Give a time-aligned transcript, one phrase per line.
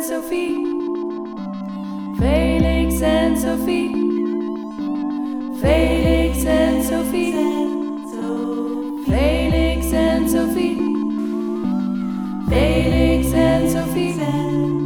[0.00, 0.64] en Sophie.
[2.18, 3.92] Felix and Sophie.
[5.60, 7.32] Felix and Sophie.
[9.04, 10.78] Felix en Sophie.
[12.48, 14.79] Felix en Sophie.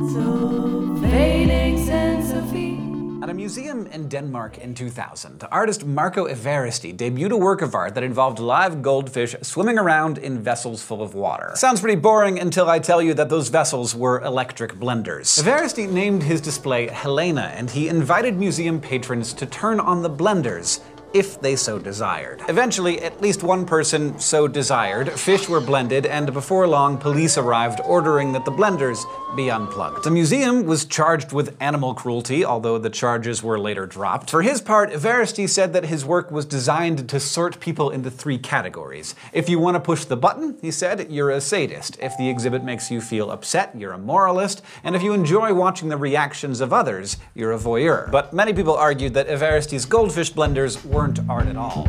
[3.35, 8.05] A museum in Denmark in 2000, artist Marco Evaristi debuted a work of art that
[8.05, 11.50] involved live goldfish swimming around in vessels full of water.
[11.57, 15.43] Sounds pretty boring until I tell you that those vessels were electric blenders.
[15.43, 20.80] Evaristi named his display Helena, and he invited museum patrons to turn on the blenders
[21.14, 22.43] if they so desired.
[22.49, 27.81] Eventually, at least one person so desired, fish were blended, and before long, police arrived
[27.85, 29.05] ordering that the blenders
[29.36, 30.05] be unplugged.
[30.05, 34.28] The museum was charged with animal cruelty, although the charges were later dropped.
[34.31, 38.39] For his part, Evaristi said that his work was designed to sort people into three
[38.39, 39.14] categories.
[39.33, 41.97] If you want to push the button, he said, you're a sadist.
[42.00, 44.62] If the exhibit makes you feel upset, you're a moralist.
[44.83, 48.10] And if you enjoy watching the reactions of others, you're a voyeur.
[48.10, 50.84] But many people argued that Evaristi's goldfish blenders
[51.27, 51.84] art at all.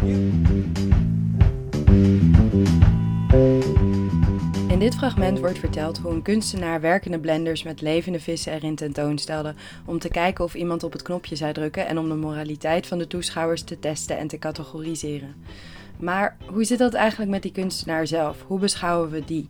[4.68, 9.54] In dit fragment wordt verteld hoe een kunstenaar werkende blenders met levende vissen erin tentoonstelde
[9.86, 12.98] om te kijken of iemand op het knopje zou drukken en om de moraliteit van
[12.98, 15.36] de toeschouwers te testen en te categoriseren.
[15.98, 18.44] Maar hoe zit dat eigenlijk met die kunstenaar zelf?
[18.48, 19.50] Hoe beschouwen we die?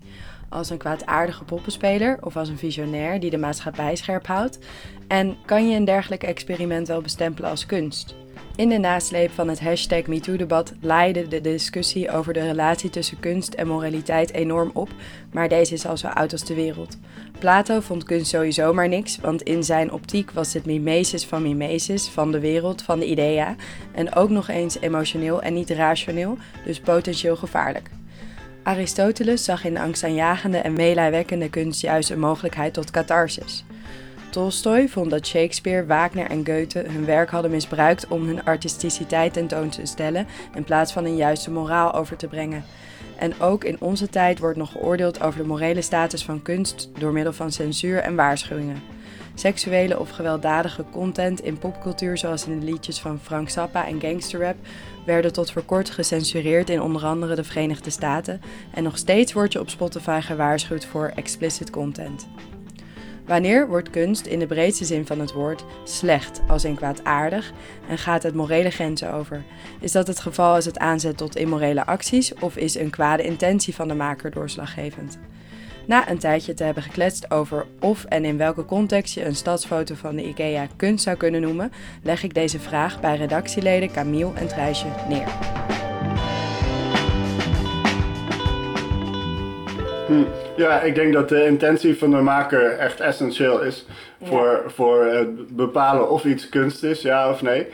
[0.50, 4.60] Als een kwaadaardige poppenspeler of als een visionair die de maatschappij scherp houdt?
[5.08, 8.16] En kan je een dergelijk experiment wel bestempelen als kunst?
[8.56, 13.54] In de nasleep van het hashtag MeToo-debat laaide de discussie over de relatie tussen kunst
[13.54, 14.90] en moraliteit enorm op,
[15.32, 16.98] maar deze is al zo oud als de wereld.
[17.40, 22.08] Plato vond kunst sowieso maar niks, want in zijn optiek was het mimesis van mimesis,
[22.08, 23.56] van de wereld, van de idea,
[23.92, 27.90] en ook nog eens emotioneel en niet rationeel, dus potentieel gevaarlijk.
[28.64, 33.66] Aristoteles zag in de angstaanjagende en meelijwekkende kunst juist een mogelijkheid tot catharsis.
[34.36, 39.70] Tolstoy vond dat Shakespeare, Wagner en Goethe hun werk hadden misbruikt om hun artisticiteit tentoon
[39.70, 42.64] te stellen in plaats van een juiste moraal over te brengen.
[43.18, 47.12] En ook in onze tijd wordt nog geoordeeld over de morele status van kunst door
[47.12, 48.82] middel van censuur en waarschuwingen.
[49.36, 54.56] Seksuele of gewelddadige content in popcultuur, zoals in de liedjes van Frank Zappa en gangsterrap,
[55.06, 58.42] werden tot voor kort gecensureerd in onder andere de Verenigde Staten.
[58.74, 62.28] En nog steeds wordt je op Spotify gewaarschuwd voor explicit content.
[63.26, 67.52] Wanneer wordt kunst in de breedste zin van het woord slecht, als in kwaadaardig,
[67.90, 69.44] en gaat het morele grenzen over?
[69.80, 73.76] Is dat het geval als het aanzet tot immorele acties, of is een kwade intentie
[73.76, 75.18] van de maker doorslaggevend?
[75.88, 79.96] Na een tijdje te hebben gekletst over of en in welke context je een stadsfoto
[79.96, 81.72] van de IKEA kunst zou kunnen noemen,
[82.04, 85.28] leg ik deze vraag bij redactieleden Camille en Trijsje neer.
[90.08, 90.45] Hm.
[90.56, 93.86] Ja, ik denk dat de intentie van de maker echt essentieel is
[94.24, 97.68] voor, voor het bepalen of iets kunst is, ja of nee.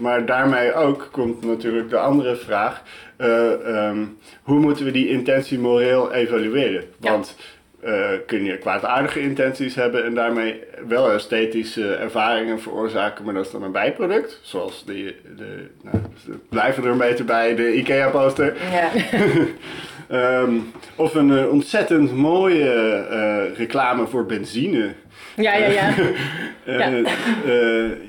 [0.00, 2.82] Maar daarmee ook komt natuurlijk de andere vraag:
[3.16, 4.04] eh, ehm,
[4.42, 6.84] hoe moeten we die intentie moreel evalueren?
[6.98, 7.36] Want
[7.84, 13.52] uh, kun je kwaadaardige intenties hebben en daarmee wel esthetische ervaringen veroorzaken, maar dat is
[13.52, 14.40] dan een bijproduct.
[14.42, 15.96] Zoals die, de, nou,
[16.48, 18.56] blijven er een beetje bij, de IKEA-poster.
[18.70, 18.90] Ja.
[20.08, 20.52] Ehm,
[20.96, 24.92] of een uh, ontzettend mooie uh, reclame voor benzine.
[25.36, 25.94] Ja, ja, ja.
[26.78, 26.90] ja.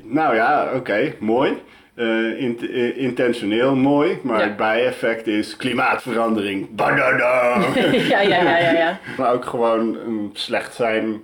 [0.03, 1.57] nou ja, oké, okay, mooi.
[1.95, 4.47] Uh, in, uh, intentioneel mooi, maar ja.
[4.47, 6.75] het bijeffect is klimaatverandering.
[6.75, 7.61] Badada!
[7.91, 8.99] ja, ja, ja, ja, ja.
[9.17, 11.23] Maar ook gewoon um, slecht zijn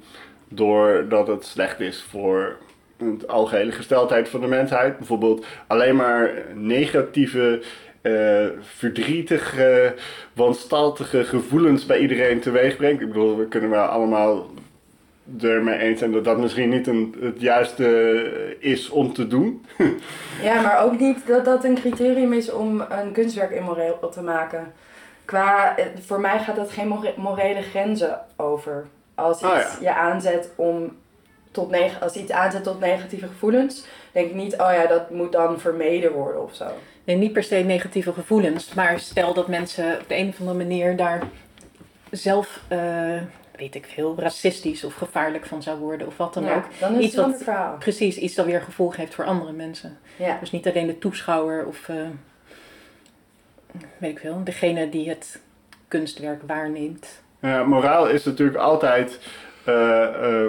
[0.50, 2.58] doordat het slecht is voor
[2.98, 4.98] de algehele gesteldheid van de mensheid.
[4.98, 7.62] Bijvoorbeeld alleen maar negatieve,
[8.06, 9.94] uh, verdrietige,
[10.34, 13.02] wanstaltige gevoelens bij iedereen teweeg brengt.
[13.02, 14.50] Ik bedoel, we kunnen wel allemaal
[15.42, 19.66] ermee eens zijn dat dat misschien niet een, het juiste is om te doen.
[20.42, 24.74] ja, maar ook niet dat dat een criterium is om een kunstwerk immoreel te maken.
[25.26, 28.86] Qua, voor mij gaat dat geen morele grenzen over.
[29.16, 29.78] Als iets oh ja.
[29.80, 30.96] je aanzet om
[31.52, 35.32] tot neg als iets aanzet tot negatieve gevoelens, denk ik niet, oh ja, dat moet
[35.32, 36.66] dan vermeden worden of zo.
[37.06, 40.58] Nee, niet per se negatieve gevoelens, maar stel dat mensen op de een of andere
[40.58, 41.24] manier daar
[42.12, 43.22] zelf uh,
[43.58, 46.64] weet ik veel, racistisch of gevaarlijk van zou worden of wat dan ook.
[46.80, 47.78] Dan is iets het wat, verhaal.
[47.78, 49.98] Precies, iets dat weer gevolg heeft voor andere mensen.
[50.16, 50.38] Ja.
[50.40, 51.96] Dus niet alleen de toeschouwer of uh,
[53.98, 55.42] weet ik veel, degene die het
[55.88, 57.24] kunstwerk waarneemt.
[57.40, 59.20] Ja, moraal is natuurlijk altijd
[59.68, 60.48] uh,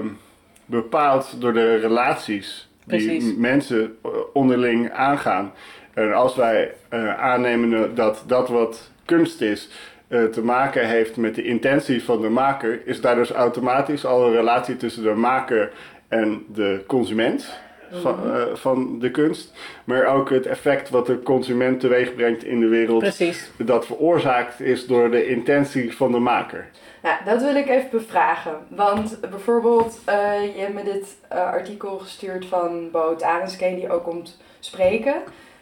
[0.65, 3.99] bepaald door de relaties die mensen
[4.33, 5.53] onderling aangaan.
[5.97, 6.75] En als wij
[7.19, 9.69] aannemen dat dat wat kunst is,
[10.09, 14.27] eh, te maken heeft met de intentie van de maker, is daar dus automatisch al
[14.27, 15.73] een relatie tussen de maker
[16.09, 17.59] en de consument
[17.93, 18.35] van, Mhm.
[18.37, 19.53] eh, van de kunst.
[19.85, 23.51] Maar ook het effect wat de consument teweeg brengt in de wereld, Precies.
[23.57, 26.67] dat veroorzaakt is door de intentie van de maker.
[27.03, 28.53] Ja, dat wil ik even bevragen.
[28.69, 30.15] Want bijvoorbeeld, eh,
[30.55, 35.15] je hebt me dit eh, artikel gestuurd van Boot Arenskeen, die ook komt spreken.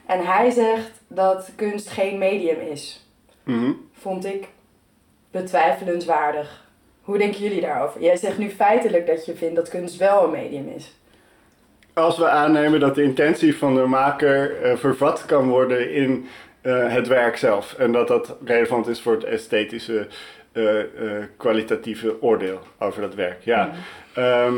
[0.06, 3.06] En hij zegt dat kunst geen medium is.
[3.43, 3.73] Mhm.
[3.93, 4.49] Vond ik
[5.31, 6.65] betwijfelenswaardig.
[7.03, 8.01] Hoe denken jullie daarover?
[8.01, 10.95] Jij zegt nu feitelijk dat je vindt dat kunst wel een medium is.
[11.93, 16.27] Als we aannemen dat de intentie van de maker eh, vervat kan worden in
[16.61, 17.75] eh, het werk zelf.
[17.79, 20.06] En dat dat relevant is voor het esthetische,
[20.53, 20.65] eh,
[21.37, 23.45] kwalitatieve oordeel over dat werk.
[23.45, 23.71] Ja.
[24.15, 24.55] Ehm,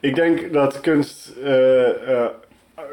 [0.00, 1.32] ik denk dat kunst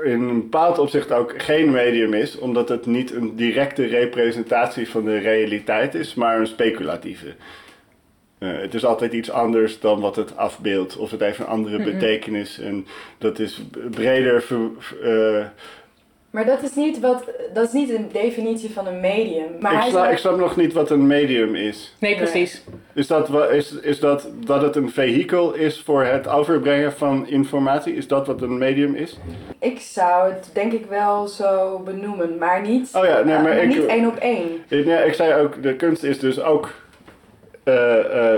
[0.03, 5.05] in een bepaald opzicht ook geen medium is, omdat het niet een directe representatie van
[5.05, 7.35] de realiteit is, maar een speculatieve.
[8.37, 11.83] Eh, het is altijd iets anders dan wat het afbeeldt, of het heeft een andere
[11.83, 12.59] betekenis.
[12.59, 12.85] En
[13.17, 13.61] dat is
[13.91, 14.41] breder.
[14.41, 15.45] ver- ver- eh,
[16.35, 17.23] Maar dat is niet, wat,
[17.53, 19.45] dat is niet een definitie van een medium.
[19.59, 21.95] Maar ik, hij sla- zei- ik snap nog niet wat een medium is.
[21.99, 22.63] Nee, precies.
[22.93, 27.95] Is dat, is, is dat dat het een vehikel is voor het overbrengen van informatie?
[27.95, 29.19] Is dat wat een medium is?
[29.59, 33.57] Ik zou het denk ik wel zo benoemen, maar niet, Oh ja, nee, eh, maar
[33.57, 34.63] ik- niet één op één.
[34.67, 36.69] Ik, ja, ik zei ook, de kunst is dus ook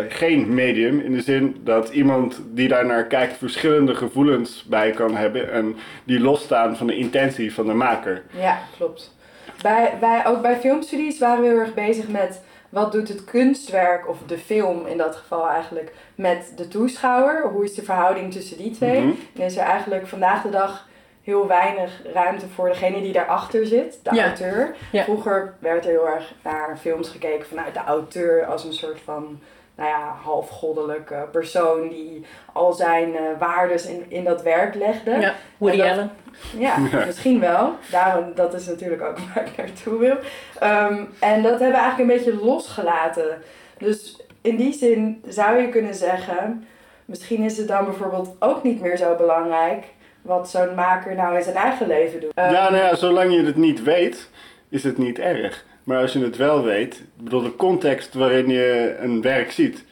[0.10, 1.00] geen medium.
[1.00, 5.52] In de zin dat iemand die daar naar kijkt verschillende gevoelens bij kan hebben.
[5.52, 8.24] En die losstaan van de intentie van de maker.
[8.40, 9.16] Ja, klopt.
[9.62, 14.10] Bij, bij, ook bij filmstudies waren we heel erg bezig met wat doet het kunstwerk,
[14.10, 17.48] of de film in dat geval eigenlijk, met de toeschouwer.
[17.48, 19.02] Hoe is de verhouding tussen die twee?
[19.02, 19.14] Mhm.
[19.36, 20.87] En is er eigenlijk vandaag de dag
[21.28, 24.26] heel weinig ruimte voor degene die daarachter zit, de Ja.
[24.26, 24.76] auteur.
[24.92, 25.04] Ja.
[25.04, 29.40] Vroeger werd er heel erg naar films gekeken vanuit de auteur als een soort van
[29.76, 35.12] nou ja, halfgoddelijke persoon die al zijn eh waardes in, in dat werk legde.
[35.12, 36.12] Ja, Woody dat- Allen.
[36.58, 37.72] Ja, misschien wel.
[37.92, 40.16] Daarom, dat is natuurlijk ook waar ik naartoe wil.
[40.60, 43.42] Ehm, en dat hebben we eigenlijk een beetje losgelaten.
[43.78, 46.68] Dus in die zin zou je kunnen zeggen,
[47.06, 49.84] misschien is het dan bijvoorbeeld ook niet meer zo belangrijk
[50.28, 52.32] wat zo'n maker nou in zijn eigen leven doet.
[52.34, 54.30] Ehm, Ja, nou ja, zolang je het niet weet,
[54.70, 55.66] is het niet erg.
[55.84, 59.86] Maar als je het wel weet, bedoel de context waarin je een werk ziet,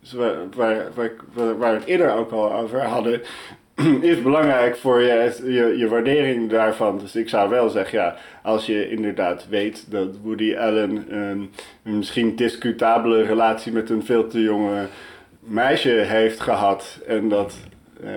[0.00, 1.10] dus waar, waar, waar,
[1.58, 3.20] waar we het eerder ook al over hadden,
[4.00, 6.98] is belangrijk voor je, je, je waardering daarvan.
[6.98, 11.50] Dus ik zou wel zeggen, ja, als je inderdaad weet dat Woody Allen een,
[11.84, 14.86] een misschien discutabele relatie met een veel te jonge
[15.38, 17.56] meisje heeft gehad en dat
[18.02, 18.10] eh,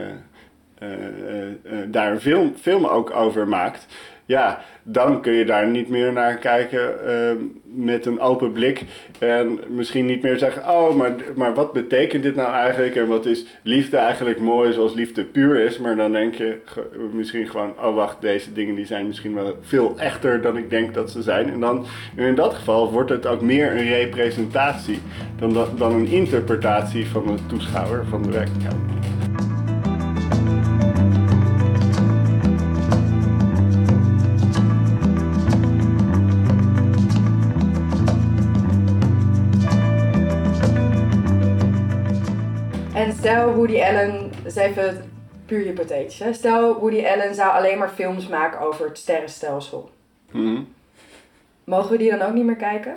[1.88, 3.88] daar een film, film ook over maakt,
[4.28, 8.84] ja, dan kun je daar niet meer naar kijken eh, met een open blik.
[9.20, 12.96] En misschien niet meer zeggen, oh, maar, maar wat betekent dit nou eigenlijk?
[12.96, 15.78] En wat is liefde eigenlijk mooi zoals liefde puur is?
[15.78, 16.58] Maar dan denk je
[17.12, 20.94] misschien gewoon, oh wacht, deze dingen die zijn misschien wel veel echter dan ik denk
[20.94, 21.52] dat ze zijn.
[21.52, 21.86] En dan,
[22.16, 25.00] in dat geval wordt het ook meer een representatie
[25.40, 29.15] dan, dan een interpretatie van de toeschouwer van de werkelijkheid.
[43.26, 45.12] Stel Woody Allen, dat is even
[45.46, 46.20] puur hypothetisch.
[46.20, 46.34] Hè?
[46.34, 49.90] Stel Woody Allen zou alleen maar films maken over het sterrenstelsel.
[50.32, 50.62] Mhm.
[51.64, 52.96] Mogen we die dan ook niet meer kijken?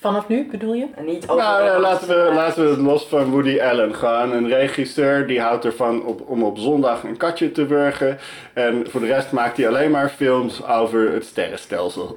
[0.00, 0.86] Vanaf nu bedoel je?
[0.94, 4.32] En niet over Nou, ja, laten, we, laten we het los van Woody Allen gaan.
[4.32, 8.18] Een regisseur die houdt ervan op, om op zondag een katje te wurgen.
[8.52, 12.16] En voor de rest maakt hij alleen maar films over het sterrenstelsel.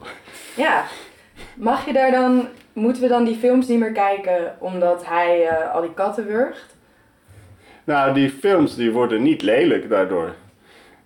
[0.56, 0.84] Ja.
[1.56, 5.74] Mag je daar dan, moeten we dan die films niet meer kijken omdat hij eh,
[5.74, 6.78] al die katten wurgt?
[7.90, 10.36] Nou, die films die worden niet lelijk daardoor.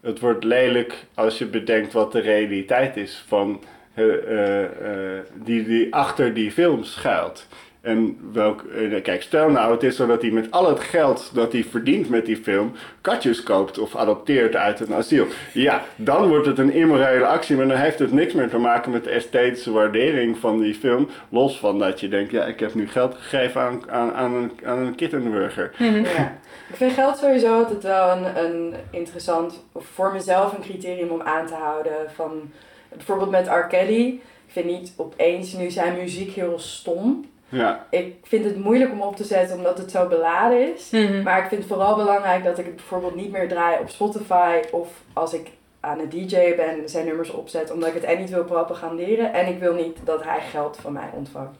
[0.02, 3.64] Het wordt lelijk als je bedenkt wat de realiteit is van,
[3.94, 7.48] eh, eh, eh, die, die achter die films schuilt.
[7.84, 11.32] En welk, eh, kijk, stel nou het is zo dat hij met al het geld
[11.34, 12.72] dat hij verdient met die film
[13.02, 15.26] katjes koopt of adopteert uit een asiel.
[15.54, 18.92] Ja, dan wordt het een immorele actie, maar dan heeft het niks meer te maken
[18.92, 21.10] met de esthetische waardering van die film.
[21.30, 24.52] Los van dat je denkt, ja, ik heb nu geld gegeven aan, aan, aan, een,
[24.66, 25.72] aan een kittenburger.
[25.78, 26.38] Ja.
[26.70, 31.48] Ik vind geld sowieso altijd wel een, een interessant, voor mezelf een criterium om aan
[31.48, 32.12] te houden.
[32.16, 32.52] Van,
[32.90, 33.68] bijvoorbeeld met R.
[33.68, 34.08] Kelly.
[34.46, 37.32] Ik vind niet opeens nu zijn muziek heel stom.
[37.54, 40.90] Ja, Ik vind het moeilijk om op te zetten omdat het zo beladen is.
[41.24, 44.60] Maar ik vind het vooral belangrijk dat ik het bijvoorbeeld niet meer draai op Spotify.
[44.72, 45.48] Of als ik
[45.80, 47.72] aan het DJ ben, zijn nummers opzet.
[47.72, 49.34] Omdat ik het en niet wil propaganderen.
[49.34, 51.58] En ik wil niet dat hij geld van mij ontvangt.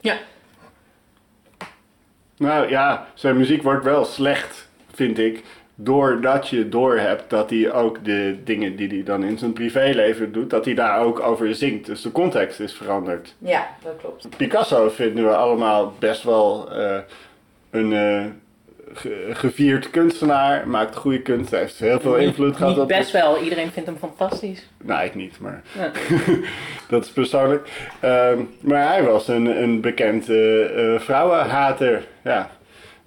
[2.36, 5.44] Nou ja, zijn muziek wordt wel slecht, vind ik.
[5.76, 10.50] Doordat je doorhebt dat hij ook de dingen die hij dan in zijn privéleven doet,
[10.50, 11.86] dat hij daar ook over zingt.
[11.86, 13.34] Dus de context is veranderd.
[13.38, 14.28] Ja, dat klopt.
[14.36, 16.96] Picasso vinden we allemaal best wel eh,
[17.70, 18.24] een eh,
[18.92, 20.68] ge- gevierd kunstenaar.
[20.68, 21.50] Maakt goede kunst.
[21.50, 22.88] Hij heeft heel veel invloed gehad Niet op.
[22.88, 24.68] best wel, iedereen vindt hem fantastisch.
[24.82, 25.90] Nou, ik niet, maar Ja.
[26.88, 27.68] dat is persoonlijk.
[28.00, 32.04] Ehm, maar hij was een, een bekend eh, vrouwenhater.
[32.24, 32.50] Ja.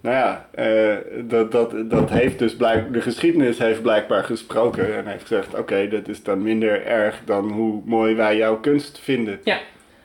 [0.02, 5.08] Nou ja, eh, dat, dat, dat heeft dus blijk, de geschiedenis heeft blijkbaar gesproken en
[5.08, 9.40] heeft gezegd: oké, dat is dan minder erg dan hoe mooi wij jouw kunst vinden.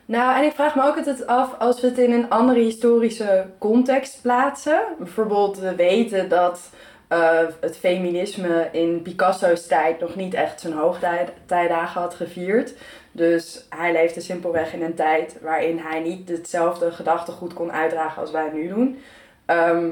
[0.05, 3.45] Nou, en ik vraag me ook altijd af, als we het in een andere historische
[3.57, 4.81] context plaatsen.
[4.97, 6.69] Bijvoorbeeld, we weten dat
[7.07, 12.73] eh, het feminisme in Picasso's tijd nog niet echt zijn hoogtijdagen had gevierd.
[13.11, 18.31] Dus hij leefde simpelweg in een tijd waarin hij niet hetzelfde gedachtegoed kon uitdragen als
[18.31, 18.97] wij nu doen.
[19.45, 19.89] Ehm,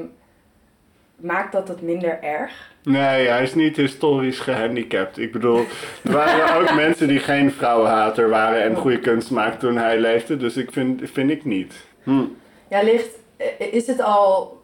[1.16, 2.70] maakt dat het minder erg?
[2.84, 5.18] Nee, hij is niet historisch gehandicapt.
[5.18, 5.66] Ik bedoel,
[6.04, 10.38] er waren ook mensen die geen vrouwenhater waren en goede kunst maakten toen hij leefde.
[10.38, 11.86] Dus ik vind, vind ik niet.
[12.04, 12.24] Hm.
[12.68, 14.62] Ja, ligt, eh, is het al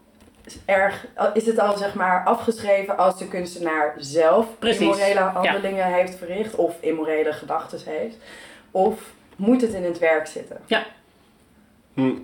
[0.65, 6.15] erg, is het al zeg maar afgeschreven als de kunstenaar zelf Precies, immorele handelingen heeft
[6.15, 8.17] verricht of immorele gedachten heeft?
[8.71, 10.57] Of moet het in het werk zitten?
[11.93, 12.15] Hm.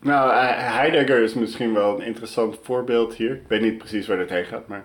[0.00, 3.32] Nou, eh, Heidegger is misschien wel een interessant voorbeeld hier.
[3.32, 4.84] Ik weet niet precies waar dit heen gaat, maar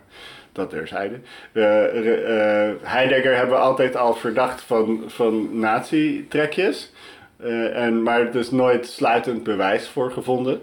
[0.52, 1.20] dat terzijde.
[1.54, 6.92] Uh, uh, Heidegger hebben we altijd al verdacht van, van nazi-trekjes.
[7.74, 10.62] En, maar er is nooit sluitend bewijs voor gevonden.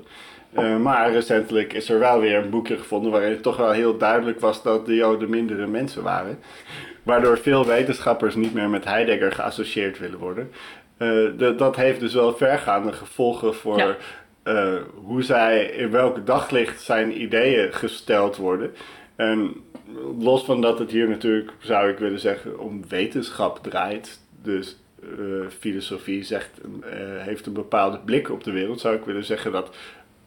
[0.81, 4.41] Maar recentelijk is er wel weer een boekje gevonden waarin het toch wel heel duidelijk
[4.41, 6.39] was dat de Joden mindere mensen waren.
[7.03, 10.51] Waardoor veel wetenschappers niet meer met Heidegger geassocieerd willen worden.
[10.97, 13.97] De, dat heeft dus wel vergaande gevolgen voor.
[14.51, 18.73] Uh, hoe zij, in welk daglicht zijn ideeën gesteld worden.
[19.17, 19.55] En
[20.19, 24.21] los van dat het hier natuurlijk, zou ik willen zeggen, om wetenschap draait.
[24.43, 24.77] Dus
[25.19, 26.61] uh, filosofie zegt,
[27.19, 29.77] heeft een bepaalde blik op de wereld, zou ik willen zeggen dat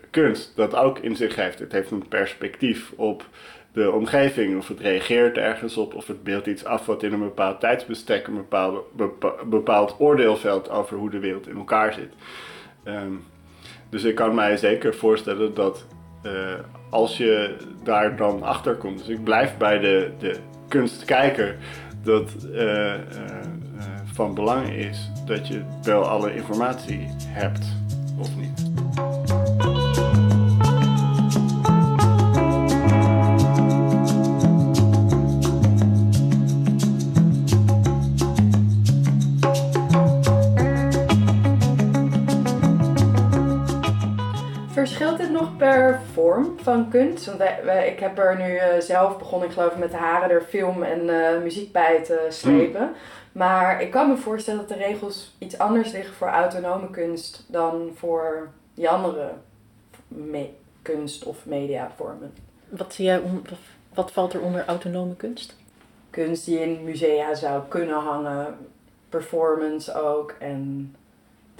[0.10, 1.60] kunst dat ook in zich heeft.
[1.60, 3.26] Het heeft een perspectief op
[3.72, 7.20] de omgeving, of het reageert ergens op, of het beeldt iets af wat in een
[7.20, 12.14] bepaald tijdsbestek een bepaalde, bepa bepaald oordeelveld over hoe de wereld in elkaar zit.
[12.86, 13.24] Um,
[13.94, 15.86] dus ik kan mij zeker voorstellen dat
[16.24, 16.32] uh,
[16.90, 20.36] als je daar dan achter komt, dus ik blijf bij de, de
[20.68, 21.58] kunstkijker,
[22.04, 22.94] dat uh, uh,
[24.14, 27.66] van belang is dat je wel alle informatie hebt,
[28.20, 28.83] of niet.
[46.64, 47.26] Van kunst?
[47.26, 50.30] Want wij, wij, ik heb er nu uh, zelf begonnen, ik geloof met de haren
[50.30, 52.82] er film en uh, muziek bij te slepen.
[52.82, 52.96] Mm.
[53.32, 57.92] Maar ik kan me voorstellen dat de regels iets anders liggen voor autonome kunst dan
[57.96, 59.30] voor die andere
[60.82, 62.34] kunst- of mediavormen.
[62.70, 63.22] Wat, zie jij
[63.94, 65.56] wat valt er onder autonome kunst?
[66.10, 68.58] Kunst die in musea zou kunnen hangen,
[69.10, 70.96] performance ook en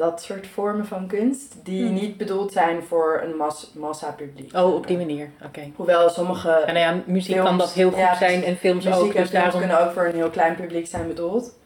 [0.04, 1.94] dat soort vormen van kunst die hmm.
[1.94, 4.56] niet bedoeld zijn voor een mas massapubliek.
[4.56, 5.46] Oh, op die manier, oké.
[5.46, 5.72] Okay.
[5.76, 9.00] Hoewel sommige En ja, muziek films, kan dat heel goed ja, zijn en films muziek
[9.00, 9.08] ook.
[9.08, 9.60] Muziek films daarom...
[9.60, 11.58] kunnen ook voor een heel klein publiek zijn bedoeld.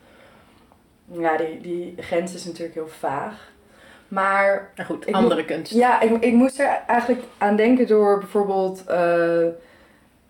[1.12, 3.52] Ja, die, die grens is natuurlijk heel vaag.
[4.08, 4.72] Maar...
[4.76, 5.74] Maar goed, andere kunst.
[5.74, 8.84] Ja, ik, ik moest er eigenlijk aan denken door bijvoorbeeld...
[8.90, 9.48] Uh,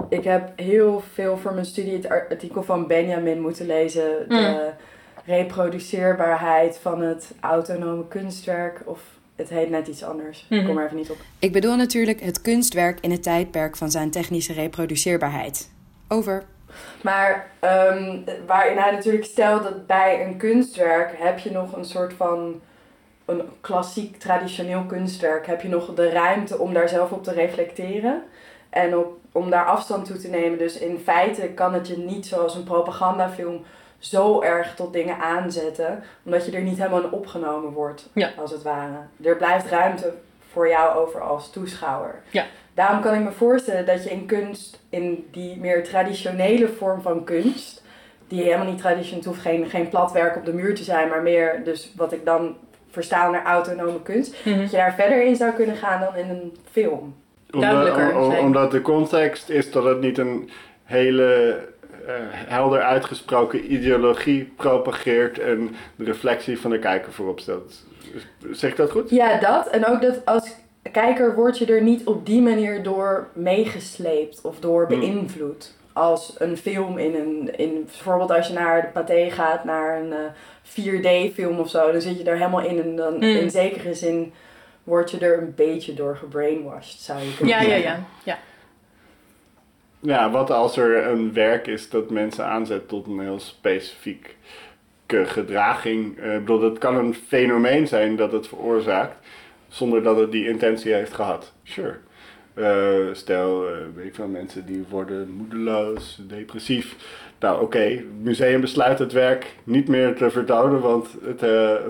[0.10, 4.30] ik heb heel veel voor mijn studie het artikel van Benjamin moeten lezen.
[4.30, 4.86] De, mm
[5.28, 8.82] reproduceerbaarheid van het autonome kunstwerk.
[8.86, 9.00] Of
[9.36, 10.42] het heet net iets anders.
[10.42, 10.60] Mm -hmm.
[10.60, 11.18] Ik kom er even niet op.
[11.40, 15.70] Ik bedoel natuurlijk het kunstwerk in het tijdperk van zijn technische reproduceerbaarheid.
[16.08, 16.44] Over.
[17.04, 22.14] Maar um, waarin hij natuurlijk stelt dat bij een kunstwerk heb je nog een soort
[22.14, 22.62] van
[23.26, 25.48] een klassiek traditioneel kunstwerk.
[25.48, 28.24] Heb je nog de ruimte om daar zelf op te reflecteren.
[28.70, 30.58] En op, om daar afstand toe te nemen.
[30.58, 33.64] Dus in feite kan het je niet zoals een propagandafilm
[34.00, 38.32] zo erg tot dingen aanzetten, omdat je er niet helemaal in opgenomen wordt, ja.
[38.38, 38.98] als het ware.
[39.24, 40.14] Er blijft ruimte
[40.52, 42.22] voor jou over als toeschouwer.
[42.30, 42.46] Ja.
[42.74, 47.24] Daarom kan ik me voorstellen dat je in kunst, in die meer traditionele vorm van
[47.24, 47.84] kunst,
[48.28, 51.62] die helemaal niet traditioneel, hoeft geen, geen platwerk op de muur te zijn, maar meer
[51.64, 52.56] dus wat ik dan
[52.92, 54.62] versta naar autonome kunst, mm -hmm.
[54.62, 57.16] dat je daar verder in zou kunnen gaan dan in een film.
[57.48, 58.16] Duidelijker.
[58.16, 60.50] Omdat, om, omdat de context is dat het niet een
[60.84, 61.60] hele
[62.48, 67.86] helder uitgesproken ideologie propageert en de reflectie van de kijker voorop stelt.
[68.52, 69.10] Zeg ik dat goed?
[69.10, 69.68] Ja, dat.
[69.68, 70.56] En ook dat als.
[70.92, 75.00] kijker word je er niet op die manier door meegesleept of door Hmm.
[75.00, 75.76] beïnvloed.
[75.94, 80.14] Als een film in een, in, bijvoorbeeld als je naar de Pathé gaat, naar een
[80.14, 80.20] eh,
[80.64, 83.22] 4D-film of zo, dan zit je er helemaal in en dan Mm.
[83.24, 84.34] in zekere zin
[84.84, 87.82] word je er een beetje door gebrainwashed, zou je kunnen ja, zeggen.
[87.82, 87.90] ja.
[87.90, 88.00] ja.
[88.24, 88.38] Ja,
[90.08, 94.36] wat als er een werk is dat mensen aanzet tot een heel specifieke
[95.08, 96.18] gedraging.
[96.18, 99.28] Eh, Ik bedoel, het kan een fenomeen zijn dat het veroorzaakt,
[99.68, 101.54] zonder dat het die intentie heeft gehad.
[101.64, 101.96] Sure.
[102.54, 106.96] Eh, stel, eh, weet ik veel, mensen die worden moedeloos, depressief.
[107.40, 111.40] Nou oké, het museum besluit het werk niet meer te vertonen, want het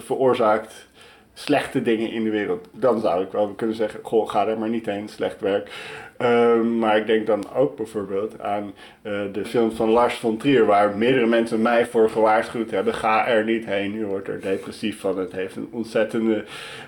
[0.03, 0.88] veroorzaakt
[1.33, 2.67] slechte dingen in de wereld.
[2.71, 5.71] Dan zou ik wel kunnen zeggen, goh, ga er maar niet heen, slecht werk.
[6.17, 10.65] Ehm, maar ik denk dan ook bijvoorbeeld aan eh, de film van Lars von Trier,
[10.65, 12.93] waar meerdere mensen mij voor gewaarschuwd hebben.
[12.93, 15.17] Ga er niet heen, je wordt er depressief van.
[15.17, 16.43] Het heeft een ontzettende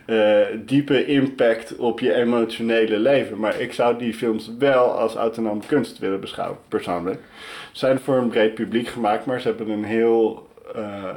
[0.06, 3.40] eh, diepe impact op je emotionele leven.
[3.40, 7.20] Maar ik zou die films wel als autonome kunst willen beschouwen, persoonlijk.
[7.72, 10.48] Ze zijn voor een breed publiek gemaakt, maar ze hebben een heel...
[10.76, 11.16] eh,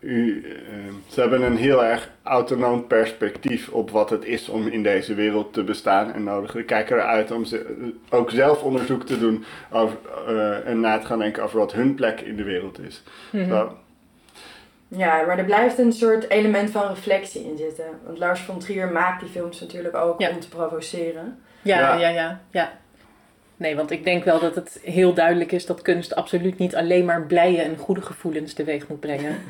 [0.00, 0.54] u, eh,
[1.08, 5.52] ze hebben een heel erg autonoom perspectief op wat het is om in deze wereld
[5.52, 9.44] te bestaan en nodigen de kijker eruit om ze, eh, ook zelf onderzoek te doen
[9.70, 13.02] over, eh, en na te gaan denken over wat hun plek in de wereld is.
[13.48, 13.76] Zo.
[14.88, 17.84] Ja, maar er blijft een soort element van reflectie in zitten.
[18.04, 20.30] Want Lars von Trier maakt die films natuurlijk ook Ja.
[20.30, 21.38] om te provoceren.
[21.62, 21.96] Ja, Ja.
[21.96, 22.72] ja, ja, ja.
[23.62, 27.04] Nee, want ik denk wel dat het heel duidelijk is dat kunst absoluut niet alleen
[27.04, 29.36] maar blije en goede gevoelens teweeg moet brengen.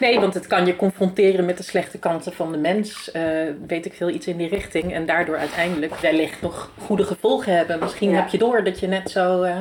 [0.00, 3.22] Nee, want het kan je confronteren met de slechte kanten van de mens, eh,
[3.66, 4.92] weet ik veel, iets in die richting.
[4.94, 7.78] En daardoor uiteindelijk wellicht nog goede gevolgen hebben.
[7.80, 8.16] Misschien Ja.
[8.16, 9.56] heb je door dat je net zo, eh,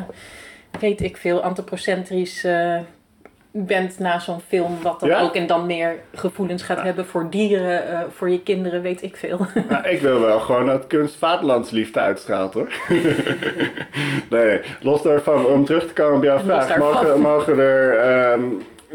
[0.79, 2.77] weet ik veel, antropocentrisch eh,
[3.57, 4.77] bent na zo'n film.
[4.81, 5.21] Wat dan Ja?
[5.21, 9.15] ook en dan meer gevoelens gaat hebben voor dieren, eh, voor je kinderen, weet ik
[9.17, 9.37] veel.
[9.69, 12.67] Nou, ik wil wel gewoon dat kunst vaderlandsliefde uitstraalt hoor.
[14.29, 16.67] nee, los daarvan, om terug te komen op jouw Los vraag.
[16.67, 16.93] daarvan.
[16.93, 18.43] Mogen, mogen er ehm,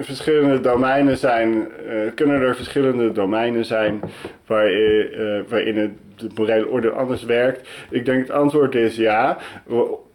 [0.04, 4.00] verschillende domeinen zijn, eh, kunnen er verschillende domeinen zijn
[4.46, 7.68] waarin, eh, waarin het, het morele oordeel anders werkt?
[7.90, 9.38] Ik denk het antwoord is ja.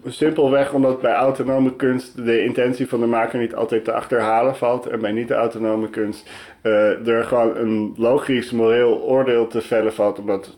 [0.08, 4.88] Simpelweg omdat bij autonome kunst de intentie van de maker niet altijd te achterhalen valt.
[4.88, 6.30] En bij niet-autonome kunst
[6.62, 10.20] eh, er gewoon een logisch moreel oordeel te vellen valt.
[10.20, 10.58] Omdat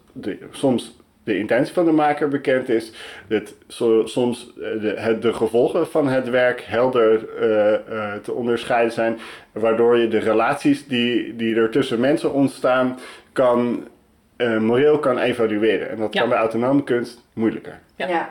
[0.52, 2.92] soms de intentie van de maker bekend is.
[3.28, 8.34] Dat so- soms eh, de, het, de gevolgen van het werk helder eh, eh, te
[8.34, 9.20] onderscheiden zijn.
[9.52, 13.00] Waardoor je de relaties die, die er tussen mensen ontstaan
[13.32, 13.88] kan,
[14.60, 15.90] moreel kan evalueren.
[15.90, 16.20] En dat Ja.
[16.20, 17.80] kan bij autonome kunst moeilijker.
[17.96, 18.08] Ja.
[18.08, 18.30] Ja.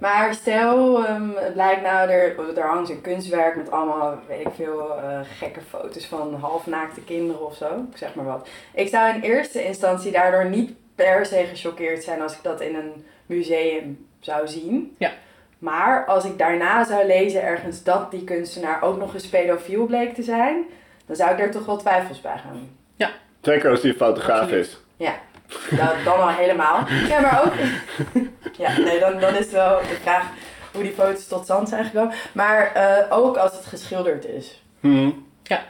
[0.00, 4.52] Maar stel, ehm, het lijkt nou, er, er hangt een kunstwerk met allemaal, weet ik
[4.56, 7.86] veel, eh, gekke foto's van halfnaakte kinderen of zo.
[7.90, 8.48] Ik zeg maar wat.
[8.74, 12.74] Ik zou in eerste instantie daardoor niet per se gechoqueerd zijn als ik dat in
[12.74, 14.94] een museum zou zien.
[14.98, 15.12] Ja.
[15.58, 20.14] Maar als ik daarna zou lezen ergens dat die kunstenaar ook nog eens pedofiel bleek
[20.14, 20.64] te zijn,
[21.06, 22.76] dan zou ik er toch wel twijfels bij gaan.
[23.46, 24.66] Zeker als die fotograaf Absoluut.
[24.66, 24.78] is.
[24.96, 25.14] Ja,
[25.70, 26.86] dan, dan al helemaal.
[27.08, 27.52] Ja, maar ook.
[28.62, 30.26] ja, nee, dan, dan is het wel de vraag
[30.72, 32.14] hoe die foto's tot stand zijn gekomen.
[32.32, 34.62] Maar eh, ook als het geschilderd is.
[34.80, 35.10] Mhm.
[35.42, 35.64] Ja.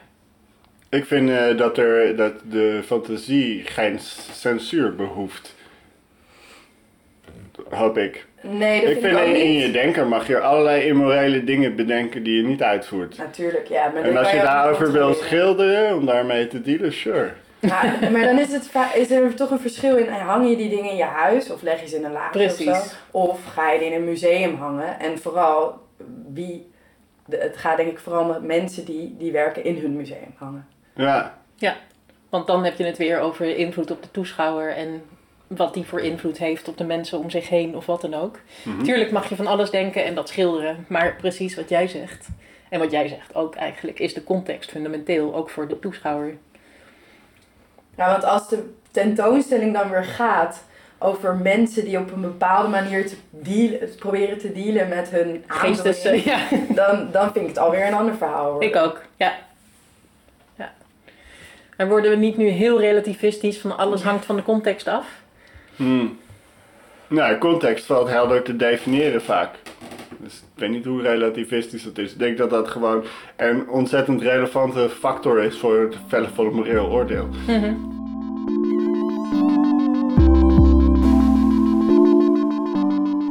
[0.88, 3.98] Ik vind eh, dat, er, dat de fantasie geen
[4.32, 5.54] censuur behoeft.
[7.70, 8.26] Hoop ik.
[8.40, 9.62] Nee, dat Ik vind vind ik ook in, in niet.
[9.62, 13.18] je denken mag je allerlei immorele dingen bedenken die je niet uitvoert.
[13.18, 13.88] Natuurlijk, ja.
[13.88, 17.30] Maar En dan als je daarover wil schilderen, om daarmee te dealen, sure.
[17.60, 20.90] Ja, maar dan is, het is er toch een verschil in, hang je die dingen
[20.90, 22.90] in je huis of leg je ze in een laadje of Precies.
[22.90, 22.94] zo?
[23.10, 24.98] Of ga je die in een museum hangen?
[25.00, 25.80] En vooral,
[26.32, 26.70] wie,
[27.30, 30.66] het gaat denk ik vooral met mensen die, die werken in hun museum hangen.
[30.96, 31.34] Ja,
[32.28, 35.02] Want dan heb je het weer over invloed op de toeschouwer en
[35.46, 38.38] wat die voor invloed heeft op de mensen om zich heen of wat dan ook.
[38.62, 38.82] Mhm.
[38.82, 42.28] Tuurlijk mag je van alles denken en dat schilderen, maar precies wat jij zegt.
[42.68, 46.36] En wat jij zegt ook eigenlijk, is de context fundamenteel, ook voor de toeschouwer.
[47.96, 50.64] Ja, want als de tentoonstelling dan weer gaat
[50.98, 56.06] over mensen die op een bepaalde manier te dealen, proberen te dealen met hun Geestes,
[56.06, 58.50] aandoening, ja, dan, dan vind ik het alweer een ander verhaal.
[58.50, 58.68] worden.
[58.68, 59.26] ik ook, ja.
[59.26, 59.34] ja.
[61.76, 65.06] En worden we niet nu heel relativistisch van alles hangt van de context af?
[65.76, 66.18] Hmm.
[67.08, 69.50] Nou, context valt helder te definiëren vaak.
[70.18, 72.12] Dus ik weet niet hoe relativistisch dat is.
[72.12, 73.04] Ik denk dat dat gewoon
[73.36, 77.28] een ontzettend relevante factor is voor het vellen van het moreel oordeel.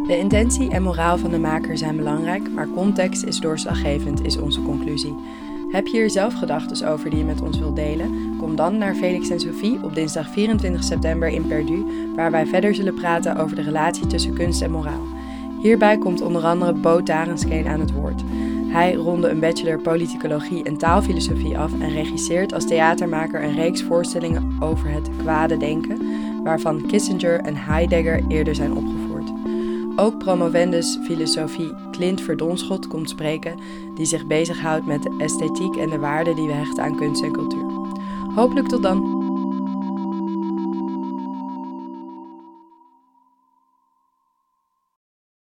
[0.07, 4.61] De intentie en moraal van de maker zijn belangrijk, maar context is doorslaggevend, is onze
[4.61, 5.15] conclusie.
[5.71, 8.35] Heb je hier zelf gedachten over die je met ons wilt delen?
[8.37, 12.75] Kom dan naar Felix en Sophie op dinsdag 24 september in Perdu, waar wij verder
[12.75, 15.03] zullen praten over de relatie tussen kunst en moraal.
[15.61, 18.21] Hierbij komt onder andere Bo Tarenskeen aan het woord.
[18.67, 24.57] Hij ronde een bachelor politicologie en taalfilosofie af en regisseert als theatermaker een reeks voorstellingen
[24.59, 26.01] over het kwade denken,
[26.43, 29.14] waarvan Kissinger en Heidegger eerder zijn opgevoerd.
[29.95, 33.59] Ook promovendus filosofie Clint Verdonschot komt spreken,
[33.95, 37.31] die zich bezighoudt met de esthetiek en de waarde die we hechten aan kunst en
[37.31, 37.65] cultuur.
[38.35, 39.14] Hopelijk tot dan!